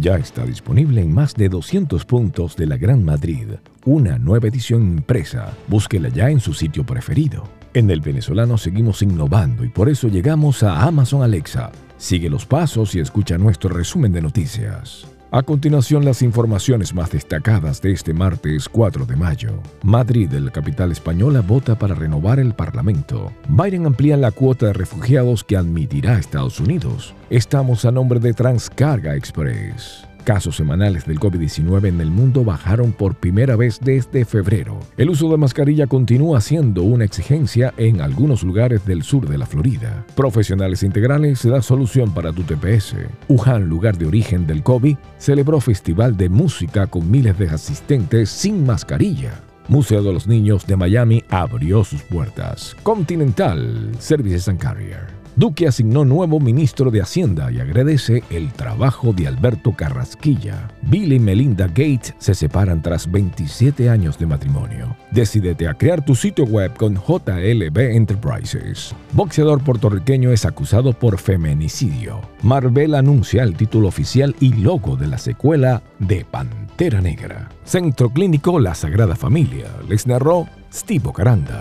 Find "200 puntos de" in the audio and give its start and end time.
1.48-2.66